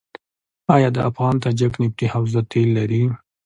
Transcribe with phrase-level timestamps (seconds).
[0.75, 3.03] آیا د افغان تاجک نفتي حوزه تیل لري؟